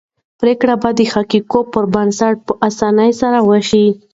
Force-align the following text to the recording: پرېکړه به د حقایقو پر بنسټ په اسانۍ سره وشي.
پرېکړه 0.39 0.75
به 0.81 0.89
د 0.99 0.99
حقایقو 1.11 1.59
پر 1.73 1.85
بنسټ 1.93 2.35
په 2.47 2.53
اسانۍ 2.67 3.11
سره 3.21 3.39
وشي. 3.49 3.85